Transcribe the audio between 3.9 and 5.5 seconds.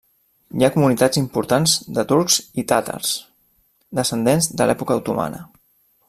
descendents de l'època otomana.